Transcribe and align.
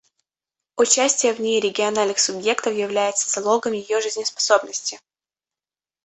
Участие 0.77 1.31
в 1.31 1.39
ней 1.41 1.59
региональных 1.61 2.17
субъектов 2.17 2.73
является 2.73 3.29
залогом 3.29 3.73
ее 3.73 4.01
жизнеспособности. 4.01 4.99